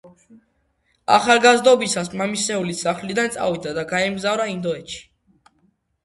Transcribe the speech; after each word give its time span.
ახალგაზრდობისას 1.17 2.07
მამისეული 2.21 2.73
სახლიდან 2.79 3.29
წავიდა 3.35 3.73
და 3.79 3.83
გაემგზავრა 3.91 4.47
ინდოეთში. 4.55 4.99